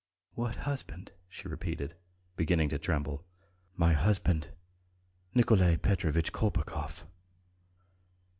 "What 0.33 0.55
husband?" 0.65 1.11
she 1.29 1.47
repeated, 1.47 1.93
beginning 2.35 2.69
to 2.69 2.79
tremble. 2.79 3.23
"My 3.77 3.93
husband,... 3.93 4.49
Nikolay 5.35 5.77
Petrovitch 5.77 6.31
Kolpakov." 6.33 7.05